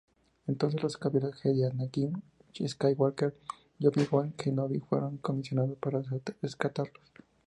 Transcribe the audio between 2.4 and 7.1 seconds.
Skywalker y Obi-Wan Kenobi fueron comisionados para rescatarlos.